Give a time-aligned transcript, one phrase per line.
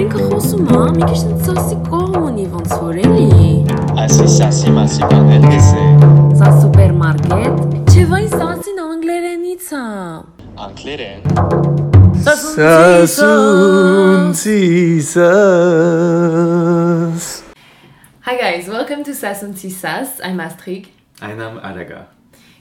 [0.00, 3.68] Որին կխոսում ա, մի քիչ սասի կողմունի ոնց որ էլի։
[4.00, 5.82] Այսի սասի մասի բանել դեսե
[6.40, 9.84] Սա սուպերմարկետ։ Չէ, վայ սասին անգլերենից ա։
[10.66, 11.20] անգլերեն
[12.24, 13.44] Sasuntisas.
[18.24, 20.16] Hi guys, welcome to Sasun Sas.
[20.24, 20.88] I'm Astrid.
[21.20, 22.08] Einam Araga.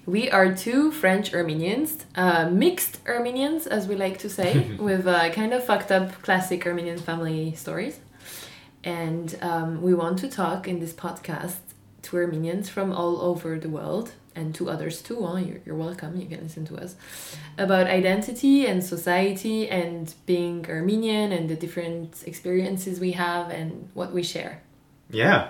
[0.10, 5.30] We are two French Armenians, uh, mixed Armenians, as we like to say, with uh,
[5.30, 8.00] kind of fucked up classic Armenian family stories.
[8.84, 11.60] And um, we want to talk in this podcast
[12.02, 15.24] to Armenians from all over the world and to others too.
[15.24, 15.38] Huh?
[15.38, 16.96] You're, you're welcome, you can listen to us
[17.60, 24.12] about identity and society and being Armenian and the different experiences we have and what
[24.12, 24.64] we share.
[25.12, 25.50] Yeah.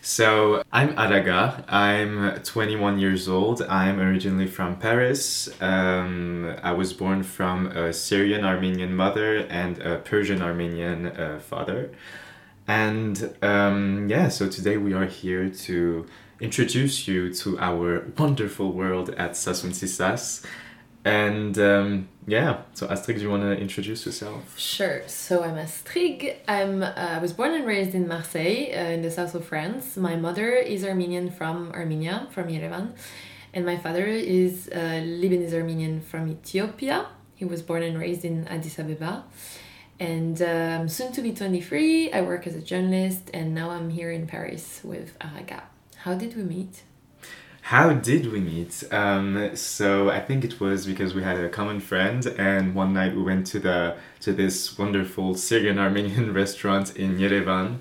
[0.00, 1.64] So I'm Aragah.
[1.68, 3.62] I'm 21 years old.
[3.62, 5.48] I'm originally from Paris.
[5.60, 11.92] Um, I was born from a Syrian Armenian mother and a Persian Armenian uh, father.
[12.66, 16.06] And um, yeah, so today we are here to
[16.40, 20.44] introduce you to our wonderful world at Sassountsi Sass.
[21.04, 24.58] And um, yeah, so Astrig, do you want to introduce yourself?
[24.58, 25.02] Sure.
[25.08, 26.36] So I'm Astrig.
[26.46, 29.96] I'm uh, I was born and raised in Marseille, uh, in the south of France.
[29.96, 32.92] My mother is Armenian from Armenia, from Yerevan,
[33.52, 37.06] and my father is uh, Lebanese Armenian from Ethiopia.
[37.34, 39.24] He was born and raised in Addis Ababa.
[39.98, 44.10] And um, soon to be 23, I work as a journalist, and now I'm here
[44.10, 45.62] in Paris with Aragah.
[45.96, 46.82] How did we meet?
[47.66, 48.82] How did we meet?
[48.90, 53.14] Um, so I think it was because we had a common friend, and one night
[53.14, 57.78] we went to the to this wonderful Syrian Armenian restaurant in Yerevan.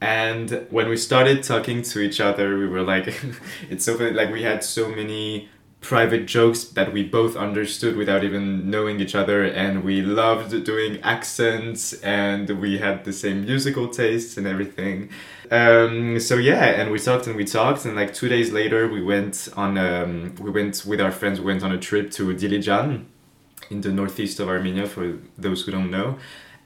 [0.00, 3.06] And when we started talking to each other, we were like,
[3.70, 5.48] it's so funny, like we had so many
[5.86, 11.00] private jokes that we both understood without even knowing each other and we loved doing
[11.02, 15.08] accents and we had the same musical tastes and everything.
[15.48, 19.00] Um, so yeah and we talked and we talked and like two days later we
[19.00, 23.04] went on um, we went with our friends we went on a trip to dilijan
[23.70, 26.18] in the northeast of armenia for those who don't know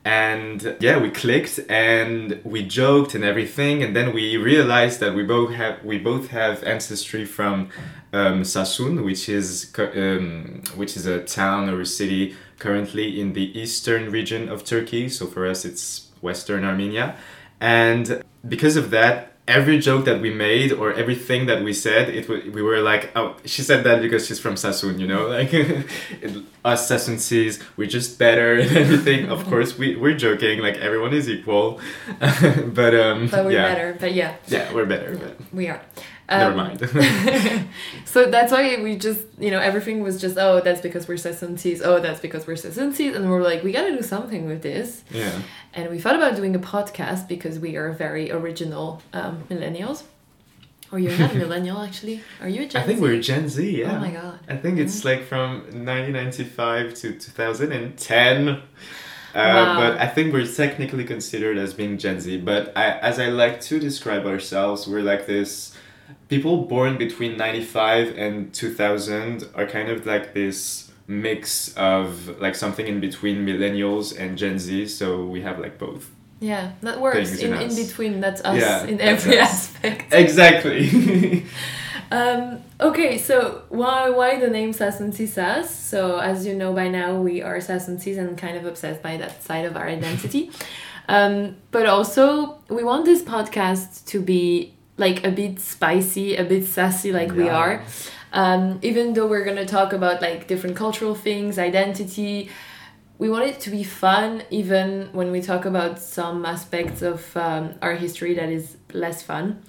[0.05, 3.83] and yeah we clicked and we joked and everything.
[3.83, 7.69] And then we realized that we both have we both have ancestry from
[8.13, 13.59] um, Sasun which is um, which is a town or a city currently in the
[13.59, 15.09] eastern region of Turkey.
[15.09, 17.17] So for us it's western Armenia.
[17.61, 22.25] And because of that every joke that we made or everything that we said it
[22.31, 25.53] w- we were like oh she said that because she's from Sassoon, you know like
[25.53, 26.35] it,
[26.71, 31.27] us Sasunsis we're just better and everything of course we, we're joking like everyone is
[31.37, 31.81] equal.
[32.81, 33.69] But um But we're yeah.
[33.75, 35.81] better, but yeah, yeah we're better but we are.
[36.31, 36.79] Never Um, mind
[38.05, 41.81] so that's why we just you know everything was just oh that's because we're Sasuntis
[41.85, 45.33] oh that's because we're Sasuntis and we're like we gotta do something with this yeah
[45.75, 50.05] and we thought about doing a podcast because we are very original um, millennials
[50.93, 53.03] or you're not a millennial actually are you a Gen I think Z?
[53.03, 58.49] we're Gen Z yeah oh my god I think it's like from 1995 to 2010.
[58.49, 58.59] Uh,
[59.33, 59.79] Wow.
[59.79, 62.39] But I think we're technically considered as being Gen Z.
[62.39, 65.77] But I, as I like to describe ourselves, we're like this
[66.29, 72.87] people born between 95 and 2000 are kind of like this mix of like something
[72.87, 74.87] in between millennials and Gen Z.
[74.89, 76.11] So we have like both.
[76.41, 79.51] yeah that works in, in in between that's us Yeah, in every us.
[79.51, 81.45] aspect Exactly.
[82.13, 85.71] Um, okay, so why why the name Sassountsi Sass?
[85.73, 89.43] So as you know by now, we are Sasuntis and kind of obsessed by that
[89.45, 90.51] side of our identity.
[91.09, 96.65] um, but also, we want this podcast to be like a bit spicy, a bit
[96.67, 97.83] sassy, like we are.
[98.33, 102.51] Um, even though we're gonna talk about like different cultural things, identity,
[103.21, 107.75] we want it to be fun even when we talk about some aspects of um,
[107.83, 109.63] our history that is less fun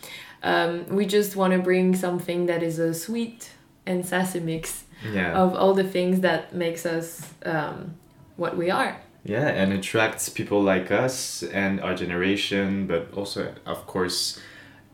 [0.44, 3.52] um, we just want to bring something that is a sweet
[3.86, 5.34] and sassy mix yeah.
[5.34, 7.96] of all the things that makes us um,
[8.38, 13.86] what we are Yeah, and attracts people like us and our generation, but also, of
[13.86, 14.40] course,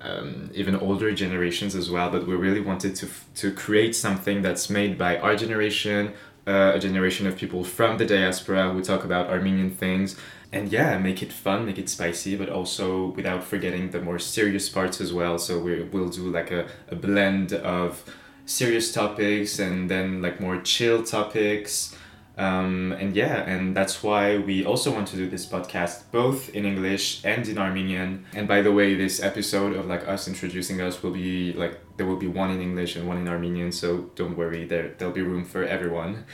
[0.02, 2.10] um, even older generations as well.
[2.10, 6.14] But we really wanted to to create something that's made by our generation,
[6.46, 10.16] uh, a generation of people from the diaspora who talk about Armenian things,
[10.52, 14.70] and yeah, make it fun, make it spicy, but also without forgetting the more serious
[14.70, 15.38] parts as well.
[15.40, 18.04] So we we'll do like a, a blend of
[18.46, 21.96] serious topics and then like more chill topics.
[22.38, 26.66] Um, and yeah, and that's why we also want to do this podcast both in
[26.66, 28.26] English and in Armenian.
[28.34, 32.06] And by the way, this episode of like us introducing us will be like there
[32.06, 35.24] will be one in English and one in Armenian, so don't worry, there there'll be
[35.24, 36.26] room for everyone.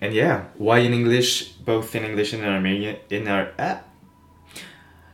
[0.00, 1.48] And yeah, why in English?
[1.64, 2.96] Both in English and in Armenian.
[3.10, 3.80] In our ah,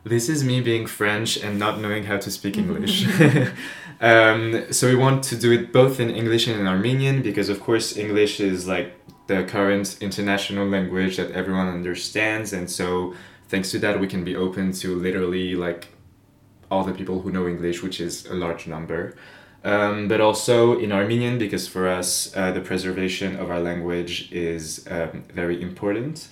[0.04, 3.06] This is me being French and not knowing how to speak English.
[4.00, 7.58] um, so we want to do it both in English and in Armenian because, of
[7.60, 8.92] course, English is like
[9.26, 13.14] the current international language that everyone understands, and so
[13.48, 15.88] thanks to that, we can be open to literally like
[16.70, 19.14] all the people who know English, which is a large number.
[19.64, 24.86] Um, but also in Armenian, because for us, uh, the preservation of our language is
[24.88, 26.28] um, very important.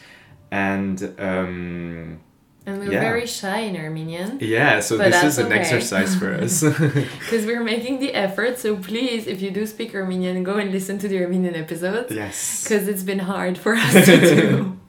[0.51, 2.21] And um,
[2.67, 3.01] And we're Yeah.
[3.01, 5.59] very shy in Armenian yeah, so this is an okay.
[5.59, 6.63] exercise for us.
[7.21, 8.59] because we're making the effort.
[8.59, 12.63] So please, if you do speak Armenian, go and listen to the Armenian episodes yes.
[12.63, 14.79] because it's been hard for us to do.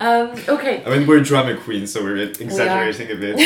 [0.00, 0.82] Um, okay.
[0.84, 3.36] I mean, we're drama queens, so we're exaggerating a bit.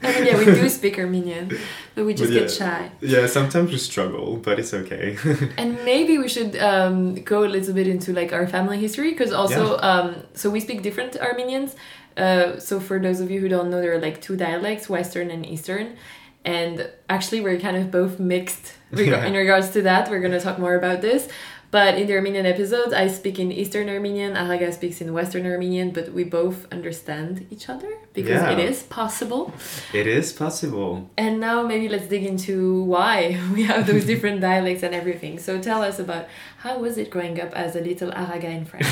[0.00, 1.50] But I mean, yeah, we do speak Armenian,
[1.94, 2.90] but we just But get shy.
[3.00, 5.16] yeah, sometimes we struggle, but it's okay.
[5.58, 9.32] And maybe we should um, go a little bit into like our family history because
[9.32, 11.76] also um, so we speak different Armenians.
[12.16, 15.30] Uh, so for those of you who don't know, there are like two dialects, Western
[15.30, 15.96] and Eastern,
[16.44, 19.24] and actually we're kind of both mixed Yeah.
[19.24, 20.10] in regards to that.
[20.10, 21.28] We're gonna talk more about this.
[21.72, 25.90] But in the Armenian episodes, I speak in Eastern Armenian, Aragah speaks in Western Armenian,
[25.90, 28.50] but we both understand each other because Yeah.
[28.54, 29.44] it is possible.
[29.94, 31.08] it is possible.
[31.16, 33.16] And now maybe let's dig into why
[33.54, 35.38] we have those different dialects and everything.
[35.38, 36.24] So tell us about
[36.58, 38.90] how was it growing up as a little Aragah in France?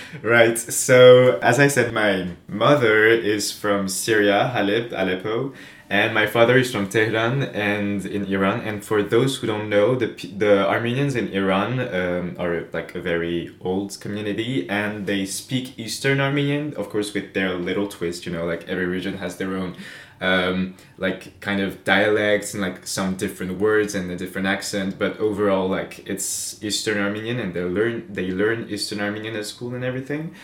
[0.22, 0.58] right.
[0.58, 2.12] So, as I said, my
[2.48, 5.52] mother is from Syria, Halep, Aleppo,
[5.88, 8.60] and my father is from Tehran and in Iran.
[8.60, 13.00] And for those who don't know, the the Armenians in Iran um, are like a
[13.00, 18.26] very old community, and they speak Eastern Armenian, of course, with their little twist.
[18.26, 19.76] You know, like every region has their own.
[20.18, 25.18] Um, like kind of dialects and like some different words and a different accent, but
[25.18, 29.84] overall like it's Eastern Armenian and they learn they learn Eastern Armenian at school and
[29.84, 30.34] everything.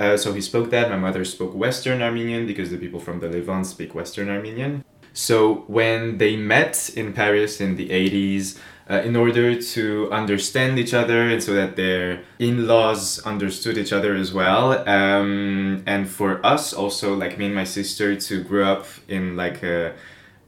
[0.00, 0.88] Uh, so he spoke that.
[0.88, 4.82] My mother spoke Western Armenian because the people from the Levant speak Western Armenian.
[5.12, 8.58] So when they met in Paris in the 80s,
[8.88, 14.16] uh, in order to understand each other and so that their in-laws understood each other
[14.16, 18.86] as well, um, and for us also, like me and my sister, to grow up
[19.06, 19.94] in like a,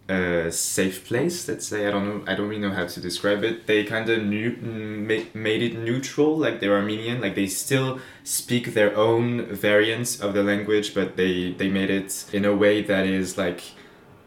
[0.08, 1.87] a safe place, let's say.
[1.87, 2.25] I don't know.
[2.26, 3.66] I don't really know how to describe it.
[3.66, 7.20] They kind of new, ma- made it neutral, like they're Armenian.
[7.20, 12.26] Like they still speak their own variants of the language, but they they made it
[12.32, 13.62] in a way that is like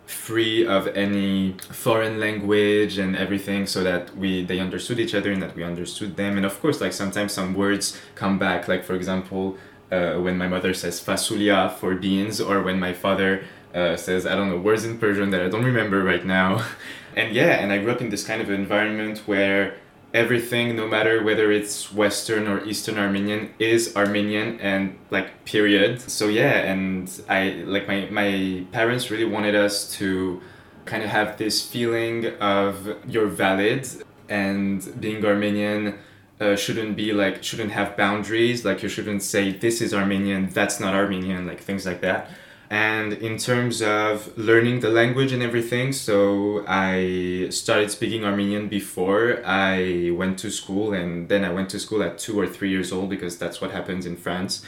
[0.06, 5.42] free of any foreign language and everything so that we they understood each other and
[5.42, 8.94] that we understood them and of course like sometimes some words come back like for
[8.94, 9.58] example
[9.92, 13.44] uh, when my mother says fasulia for beans or when my father
[13.76, 16.64] uh, says i don't know words in persian that i don't remember right now.
[17.18, 19.78] And yeah and i grew up in this kind of environment where
[20.14, 26.02] everything no matter whether it's western or eastern armenian is armenian and like period.
[26.02, 30.42] So yeah and i like my my parents really wanted us to
[30.86, 33.88] kind of have this feeling of you're valid
[34.30, 36.00] and being armenian
[36.40, 38.64] uh, shouldn't be like shouldn't have boundaries.
[38.64, 42.30] Like you shouldn't say this is armenian that's not armenian like things like that
[42.70, 49.42] and in terms of learning the language and everything so i started speaking armenian before
[49.46, 52.92] i went to school and then i went to school at two or three years
[52.92, 54.64] old because that's what happens in france.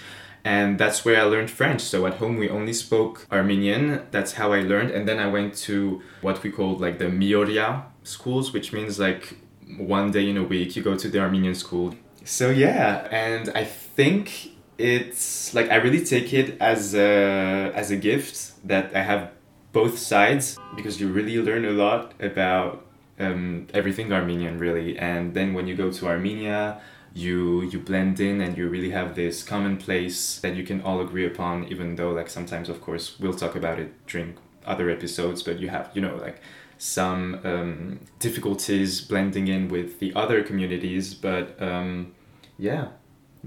[0.45, 1.81] And that's where i learned french.
[1.81, 4.03] So at home we only spoke armenian.
[4.11, 4.91] That's how i learned.
[4.91, 9.37] And then i went to what we called like the mioria schools which means like
[9.77, 11.95] one day in a week you go to the armenian school.
[12.23, 13.07] So yeah.
[13.11, 18.95] And i think it's like I really take it as a as a gift that
[18.95, 19.31] I have
[19.73, 22.85] both sides because you really learn a lot about
[23.19, 24.97] um, everything Armenian really.
[24.97, 26.81] And then when you go to Armenia
[27.13, 31.01] you you blend in and you really have this common place that you can all
[31.01, 35.41] agree upon even though like sometimes of course we'll talk about it during other episodes
[35.41, 36.41] but you have you know like
[36.77, 41.13] some um, difficulties blending in with the other communities.
[41.13, 42.13] But um,
[42.57, 42.89] yeah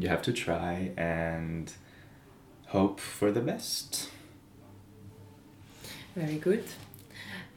[0.03, 1.73] you have to try and
[2.69, 4.11] hope for the best.
[6.15, 6.65] Very good.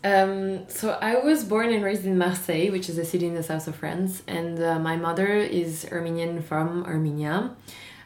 [0.03, 3.43] Um, so I was born and raised in Marseille, which is a city in the
[3.43, 7.55] south of France, and uh, my mother is Armenian from Armenia.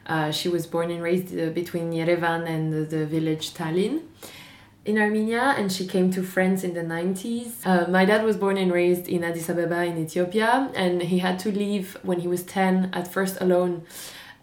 [0.06, 4.04] Uh, she was born and raised uh, between Yerevan and the, village Talin
[4.86, 7.66] in Armenia, and she came to France in the 90s.
[7.66, 11.40] Uh, my dad was born and raised in Addis Ababa in Ethiopia, and he had
[11.40, 13.86] to leave when he was 10, at first alone,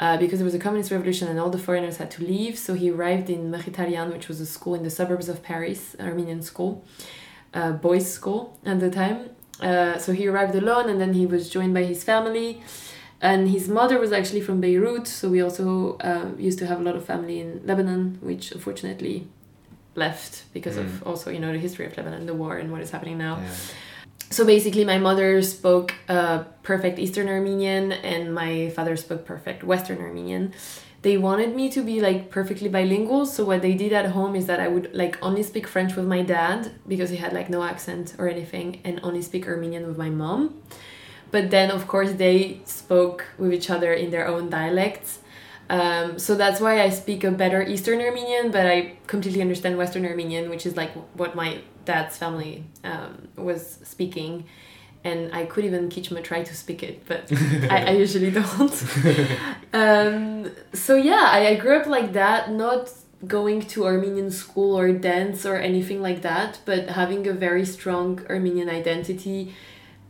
[0.00, 2.58] uh, because there was a communist revolution and all the foreigners had to leave.
[2.58, 6.42] So he arrived in Mechitarian, which was a school in the suburbs of Paris, Armenian
[6.42, 6.84] school,
[7.52, 9.30] uh, boys' school at the time.
[9.60, 12.62] Uh, so he arrived alone, and then he was joined by his family.
[13.20, 16.82] And his mother was actually from Beirut, so we also uh, used to have a
[16.82, 19.28] lot of family in Lebanon, which unfortunately
[19.94, 22.90] left because of also you know the history of Lebanon, the war, and what is
[22.90, 23.38] happening now.
[23.38, 23.54] Yeah.
[24.34, 29.98] So basically, my mother spoke uh, perfect Eastern Armenian, and my father spoke perfect Western
[29.98, 30.52] Armenian.
[31.02, 33.26] They wanted me to be like perfectly bilingual.
[33.26, 36.06] So what they did at home is that I would like only speak French with
[36.06, 39.96] my dad because he had like no accent or anything, and only speak Armenian with
[39.96, 40.60] my mom.
[41.30, 45.20] But then, of course, they spoke with each other in their own dialects.
[45.70, 50.04] Um, so that's why I speak a better Eastern Armenian, but I completely understand Western
[50.04, 54.44] Armenian, which is like what my dad's family um, was speaking.
[55.02, 57.30] And I could even Kichma try to speak it, but
[57.70, 58.84] I, I usually don't.
[59.74, 62.90] um, so yeah, I, I grew up like that, not
[63.26, 68.24] going to Armenian school or dance or anything like that, but having a very strong
[68.30, 69.54] Armenian identity,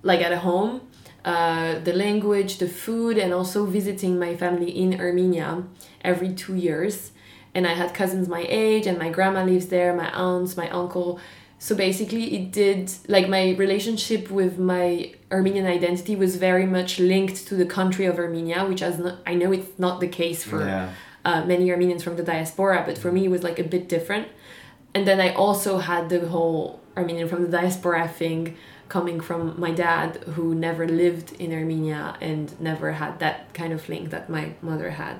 [0.02, 0.80] like at home
[1.24, 5.64] uh, the language, the food, and also visiting my family in Armenia
[6.02, 7.12] every two years.
[7.54, 11.18] And I had cousins my age, and my grandma lives there, my aunts, my uncle.
[11.66, 17.46] So basically, it did like my relationship with my Armenian identity was very much linked
[17.48, 20.60] to the country of Armenia, which as not, I know it's not the case for
[20.60, 20.90] Yeah.
[21.24, 24.26] uh, many Armenians from the diaspora, but for me it was like a bit different.
[24.94, 28.42] And then I also had the whole Armenian from the diaspora thing
[28.90, 33.88] coming from my dad, who never lived in Armenia and never had that kind of
[33.88, 35.16] link that my mother had.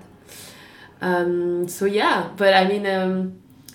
[1.00, 3.14] Um, so yeah, but I mean, um,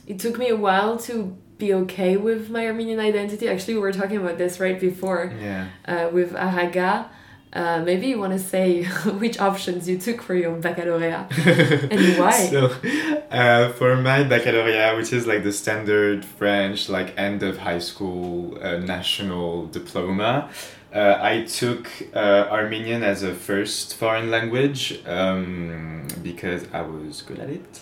[0.06, 3.48] it took me a while to be okay with my Armenian identity.
[3.50, 5.68] Actually, we were talking about this right before Yeah.
[5.86, 7.06] uh, with Aragah.
[7.52, 8.84] Uh, maybe you want to say
[9.24, 11.32] which options you took for your baccalaureate
[11.94, 12.32] and why.
[12.56, 12.72] So,
[13.32, 18.58] uh, for my baccalaureate, which is like the standard French, like end of high school
[18.62, 20.50] uh, national diploma,
[20.94, 27.40] uh, I took uh, Armenian as a first foreign language um, because I was good
[27.40, 27.82] at it.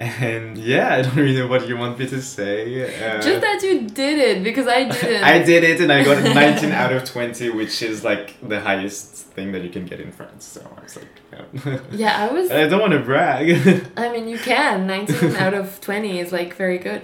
[0.00, 2.84] And yeah, I don't really know what you want me to say.
[2.84, 5.24] Uh, Just that you did it because I didn't.
[5.24, 9.14] I did it and I got 19 out of 20, which is like the highest
[9.34, 10.44] thing that you can get in France.
[10.44, 11.78] So I was like, yeah.
[11.90, 12.50] Yeah, I was.
[12.50, 13.90] I don't want to brag.
[13.96, 14.86] I mean, you can.
[14.86, 17.02] 19 out of 20 is like very good.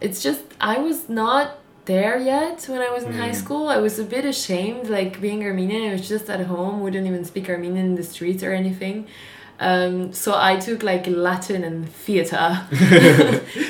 [0.00, 3.34] It's just, I was not there yet when I was in high Mm.
[3.34, 3.68] school.
[3.68, 5.90] I was a bit ashamed, like being Armenian.
[5.90, 9.06] I was just at home, wouldn't even speak Armenian in the streets or anything.
[9.60, 12.66] Um, so I took like Latin and theater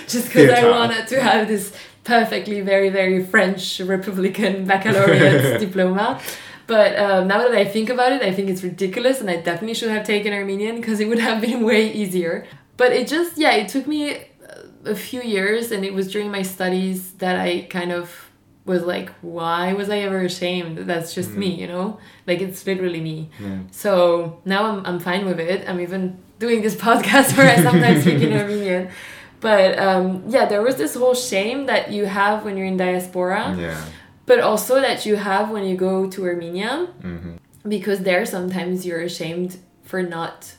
[0.09, 1.75] just because I wanted to have this
[2.05, 6.21] perfectly very, very French Republican baccalaureate diploma.
[6.67, 9.75] But um, now that I think about it, I think it's ridiculous, and I definitely
[9.75, 12.47] should have taken Armenian because it would have been way easier.
[12.77, 14.25] But it just, yeah, it took me
[14.85, 18.31] a few years, and it was during my studies that I kind of
[18.65, 20.79] was like, why was I ever ashamed?
[20.79, 21.99] That's just me, you know?
[22.27, 23.29] Like, it's literally me.
[23.41, 23.59] Yeah.
[23.73, 25.69] So now I'm, I'm fine with it.
[25.69, 28.91] I'm even doing this podcast where I sometimes speak in Armenian.
[29.41, 33.57] But um, yeah, there was this whole shame that you have when you're in diaspora
[33.59, 33.85] Yeah.
[34.27, 37.33] but also that you have when you go to Armenia hmm
[37.69, 40.55] because there sometimes you're ashamed for not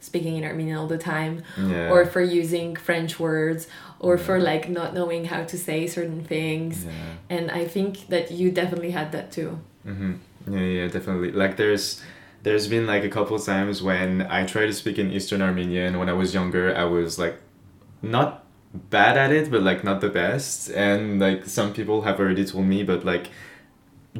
[0.00, 1.90] speaking in Armenian all the time Yeah.
[1.92, 3.66] or for using French words
[4.04, 4.22] or yeah.
[4.26, 6.84] for like not knowing how to say certain things.
[6.84, 6.92] Yeah.
[7.30, 9.58] And I think that you definitely had that too.
[9.86, 10.12] Mm-hmm.
[10.54, 11.32] Yeah, yeah, definitely.
[11.32, 12.02] Like there's
[12.42, 16.08] there's been like a couple times when I tried to speak in Eastern Armenian when
[16.08, 16.76] I was younger.
[16.76, 17.36] I was like
[18.02, 18.44] not
[18.74, 20.70] bad at it, but like not the best.
[20.70, 23.30] And like some people have already told me, but like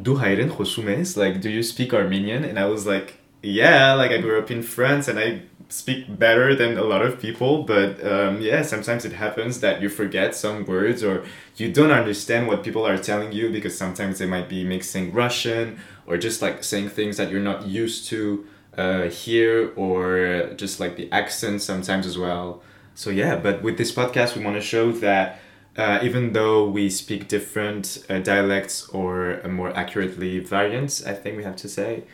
[0.01, 2.43] do like do you speak Armenian?
[2.45, 6.55] And I was like yeah, like I grew up in France and I speak better
[6.55, 10.65] than a lot of people, but um, yeah, sometimes it happens that you forget some
[10.65, 11.25] words or
[11.57, 15.79] you don't understand what people are telling you because sometimes they might be mixing Russian
[16.07, 18.47] or just like saying things that you're not used to
[18.77, 22.63] uh, here or just like the accent sometimes as well.
[22.95, 25.41] So yeah, but with this podcast, we want to show that
[25.77, 31.43] uh, even though we speak different uh, dialects or more accurately variants, I think we
[31.43, 32.05] have to say,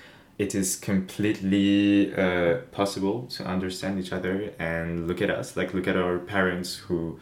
[0.41, 5.87] it is completely uh, possible to understand each other and look at us, like look
[5.87, 7.21] at our parents who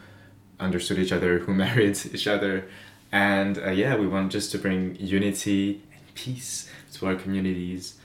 [0.57, 2.69] understood each other, who married each other.
[3.11, 7.95] And uh, yeah, we want just to bring unity and peace to our communities.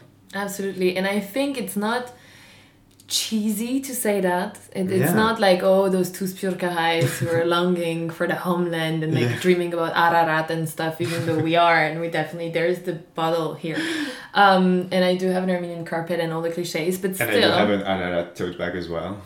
[0.44, 2.04] absolutely and I think it's not
[3.06, 5.22] cheesy to say that it, it's Yeah.
[5.24, 9.38] not like oh those two spurkahais who are longing for the homeland and like Yeah.
[9.40, 13.52] dreaming about ararat and stuff even though we are and we definitely there's the bottle
[13.54, 13.78] here
[14.32, 17.28] um and i do have an armenian carpet and all the cliches but And still
[17.28, 19.20] I do have an Ararat tote bag as well.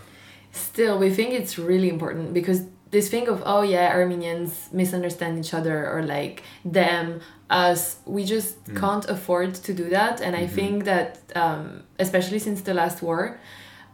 [0.50, 5.54] still we think it's really important because this thing of oh yeah armenians misunderstand each
[5.54, 7.20] other or like them
[7.50, 11.08] us we just can't afford to do that and i think that
[11.42, 13.38] um, especially since the last war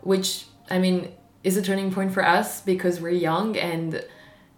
[0.04, 1.08] which i mean
[1.42, 4.02] is a turning point for us because we're young and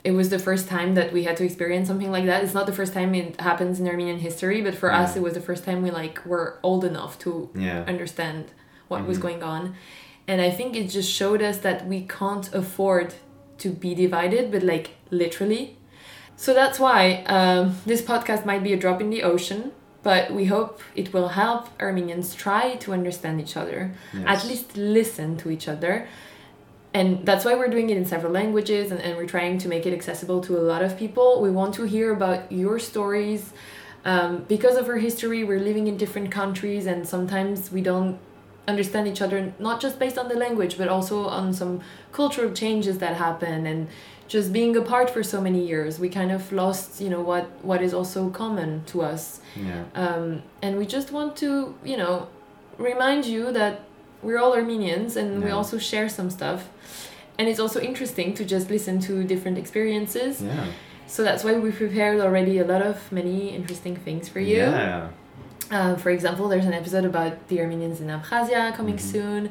[0.05, 2.45] it was the first time that we had to experience something like that.
[2.45, 5.35] It's not the first time it happens in Armenian history, but for us, it was
[5.35, 7.83] the first time we like were old enough to Yeah.
[7.88, 8.45] understand
[8.87, 9.23] what was Mhm.
[9.26, 9.75] going on.
[10.29, 13.15] And I think it just showed us that we can't afford
[13.62, 15.76] to be divided, but like literally.
[16.37, 19.73] So that's why um, this podcast might be a drop in the ocean,
[20.06, 23.80] but we hope it will help Armenians try to understand each other,
[24.14, 24.25] Yes.
[24.34, 25.94] at least listen to each other.
[26.98, 29.84] And that's why we're doing it in several languages and, and we're trying to make
[29.84, 31.28] it accessible to a lot of people.
[31.46, 33.42] We want to hear about your stories.
[34.12, 38.16] Um, because of our history, we're living in different countries and sometimes we don't
[38.68, 41.80] understand each other, not just based on the language, but also on some
[42.12, 43.88] cultural changes that happen and
[44.28, 45.99] just being apart for so many years.
[45.99, 49.40] We kind of lost, you know, what, what is also common to us.
[49.54, 49.85] Yeah.
[49.95, 52.28] Um, and we just want to, you know,
[52.78, 53.80] remind you that
[54.23, 56.68] we're all Armenians and we also share some stuff.
[57.38, 60.42] And it's also interesting to just listen to different experiences.
[60.42, 60.66] Yeah.
[61.06, 64.56] So that's why we prepared already a lot of many interesting things for you.
[64.56, 65.09] Yeah.
[65.71, 69.00] Uh, for example, there's an episode about the Armenians in Abkhazia coming Mhm.
[69.12, 69.50] soon.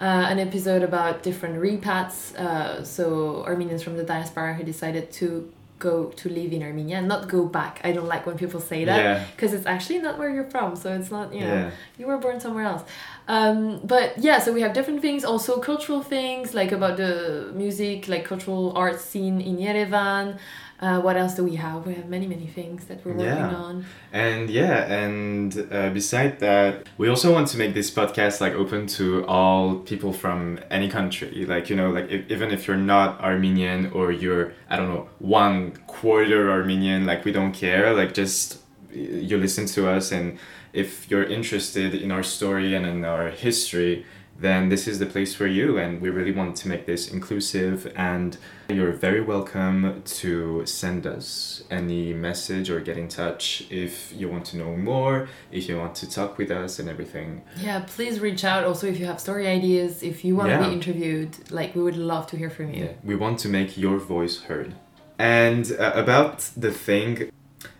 [0.00, 2.34] Uh, an episode about different repats.
[2.34, 7.08] Uh, so Armenians from the diaspora who decided to go to live in Armenia and
[7.08, 7.80] not go back.
[7.84, 9.24] I don't like when people say that Yeah.
[9.36, 10.76] because it's actually not where you're from.
[10.76, 11.70] So it's not you know Yeah.
[11.98, 12.82] you were born somewhere else.
[13.28, 18.08] Um, but yeah, so we have different things, also cultural things like about the music,
[18.08, 20.38] like cultural art scene in Yerevan.
[20.80, 21.86] Uh, what else do we have?
[21.86, 23.54] We have many, many things that we're working Yeah.
[23.54, 23.86] on.
[24.12, 28.86] And yeah, and uh, beside that, we also want to make this podcast like open
[28.98, 31.46] to all people from any country.
[31.46, 35.08] Like you know, like if, even if you're not Armenian or you're I don't know
[35.20, 37.94] one quarter Armenian, like we don't care.
[37.94, 38.58] Like just
[38.92, 40.38] you listen to us, and
[40.72, 44.04] if you're interested in our story and in our history,
[44.38, 45.78] then this is the place for you.
[45.78, 48.36] And we really want to make this inclusive and
[48.68, 54.46] you're very welcome to send us any message or get in touch if you want
[54.46, 57.42] to know more, if you want to talk with us and everything.
[57.56, 58.64] Yeah, please reach out.
[58.64, 61.96] Also, if you have story ideas, if you want to be interviewed, like we would
[61.96, 62.84] love to hear from you.
[62.84, 64.74] Yeah, we want to make your voice heard.
[65.18, 67.30] And uh, about the thing,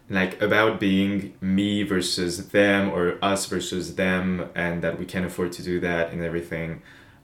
[0.08, 5.52] like about being me versus them or us versus them, and that we can't afford
[5.52, 6.82] to do that and everything,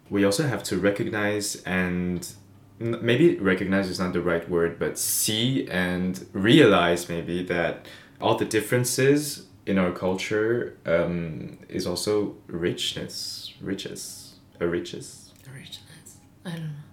[0.09, 2.33] we also have to recognize and
[2.79, 7.87] maybe recognize is not the right word, but see and realize maybe that
[8.21, 15.33] all the differences in our culture um, is also richness, riches, a riches.
[15.47, 16.17] A richness.
[16.45, 16.90] I don't know.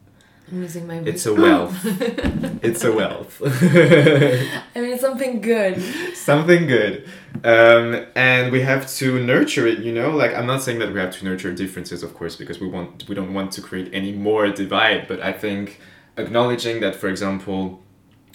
[0.50, 0.96] I'm losing my.
[1.00, 1.78] It's a wealth.
[2.64, 3.42] it's a wealth.
[3.46, 5.82] I mean, something good.
[6.16, 7.06] Something good.
[7.44, 10.12] Um, and we have to nurture it, you know?
[10.12, 13.08] Like I'm not saying that we have to nurture differences, of course, because we want
[13.10, 15.82] we don't want to create any more divide, but I think
[16.18, 17.84] acknowledging that for example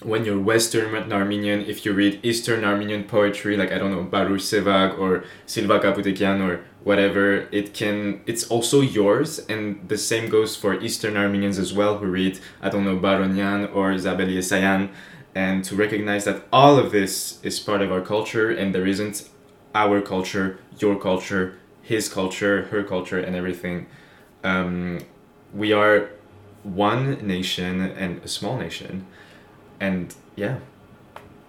[0.04, 4.38] when you're Western Armenian, if you read Eastern Armenian poetry, like I don't know, Barouyr
[4.38, 10.56] Sevag or Silva Kaputikyan or whatever, it can it's also yours, and the same goes
[10.56, 14.90] for Eastern Armenians as well who read I don't know Baronian or Zabel Yesayan,
[15.34, 19.28] and to recognize that all of this is part of our culture, and there isn't
[19.74, 23.86] our culture, your culture, his culture, her culture, and everything.
[24.44, 25.00] Um,
[25.54, 26.10] we are
[26.62, 29.06] one nation and a small nation
[29.82, 30.56] and yeah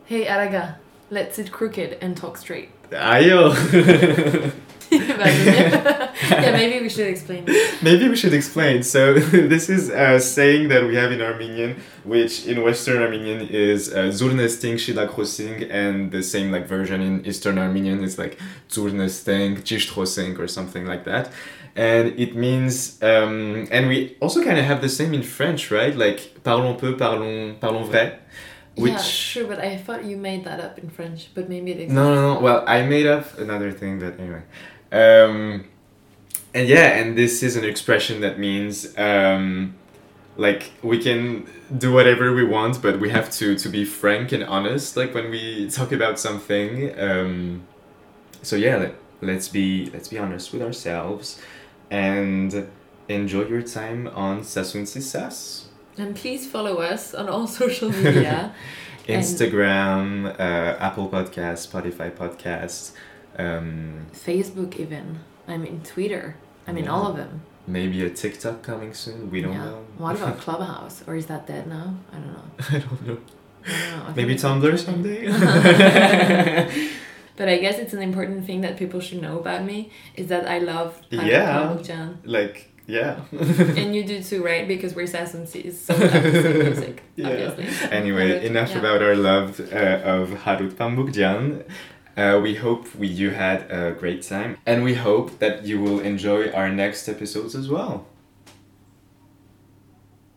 [0.06, 0.76] Hey, Aragah,
[1.10, 2.70] let's sit crooked and talk straight.
[2.92, 3.54] ayo
[6.30, 7.46] yeah, maybe we should explain.
[7.82, 9.14] maybe we should explain so
[9.54, 14.04] this is a saying that we have in armenian which in western armenian is uh,
[14.20, 18.38] zurnesting shilakhosing and the same like version in eastern armenian is like
[18.70, 21.32] zurnesteng chishtkhoseng or something like that
[21.76, 25.96] and it means um, and we also kind of have the same in french right
[25.96, 28.20] like parlons peu parlons parlons vrai
[28.76, 31.76] which Yeah, sure, but I thought you made that up in French, but maybe it
[31.76, 31.94] exists.
[31.94, 32.40] No, no, no.
[32.40, 34.42] Well, I made up another thing, but anyway.
[34.94, 35.66] Um,
[36.54, 39.74] and yeah, and this is an expression that means um,
[40.38, 44.44] like we can do whatever we want, but we have to to be frank and
[44.44, 44.96] honest.
[44.96, 46.98] Like when we talk about something.
[47.00, 47.64] Um,
[48.44, 51.42] so yeah, let, let's be let's be honest with ourselves,
[51.90, 52.68] and
[53.08, 55.68] enjoy your time on Sassountsi Sass.
[55.98, 58.54] And please follow us on all social media.
[59.08, 62.94] Instagram, uh, Apple Podcasts, Spotify Podcasts,
[63.38, 65.20] um, Facebook, even.
[65.48, 66.36] I mean, Twitter.
[66.68, 66.92] I mean, Yeah.
[66.92, 67.42] all of them.
[67.68, 69.30] maybe a TikTok coming soon.
[69.32, 69.66] We don't yeah.
[69.66, 69.86] know.
[69.98, 71.04] What about Clubhouse?
[71.08, 71.96] Or is that dead now?
[72.12, 72.46] I don't know.
[72.70, 73.18] I don't know.
[73.66, 74.14] I don't know.
[74.16, 75.22] Maybe Tumblr someday.
[77.36, 80.48] But I guess it's an important thing that people should know about me is that
[80.48, 81.64] I love Yeah.
[81.64, 82.18] Pamboukjian.
[82.26, 83.16] like Yeah.
[83.80, 84.68] and you do too, right?
[84.68, 87.30] Because we're Sassonsees, so we have the same music, Yeah.
[87.30, 87.68] obviously.
[88.00, 88.80] Anyway, But, enough yeah.
[88.82, 91.64] about our love uh, of Harout Pamboukjian.
[92.16, 96.00] Uh, we hope we, you had a great time, and we hope that you will
[96.00, 98.06] enjoy our next episodes as well.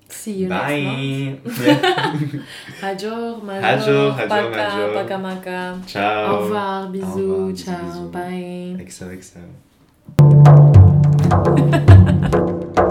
[0.09, 1.45] See you next month.
[1.45, 2.41] Bye.
[2.81, 4.93] Hajor, major, Hajor, hajor, paka, major.
[4.95, 5.81] paka, maka.
[5.87, 6.27] Ciao.
[6.27, 8.11] Au revoir, bisous, revoir, bisous, ciao, bisous.
[8.11, 8.77] bye.
[8.85, 9.43] XOXO.